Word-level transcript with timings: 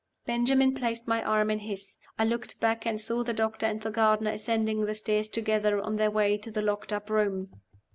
Benjamin 0.25 0.73
placed 0.73 1.07
my 1.07 1.21
arm 1.21 1.51
in 1.51 1.59
his. 1.59 1.99
I 2.17 2.25
looked 2.25 2.59
back, 2.59 2.87
and 2.87 2.99
saw 2.99 3.23
the 3.23 3.33
doctor 3.35 3.67
and 3.67 3.79
the 3.81 3.91
gardener 3.91 4.31
ascending 4.31 4.85
the 4.87 4.95
stairs 4.95 5.29
together 5.29 5.79
on 5.79 5.97
their 5.97 6.09
way 6.09 6.39
to 6.39 6.49
the 6.49 6.63
locked 6.63 6.91
up 6.91 7.07
room. 7.11 7.51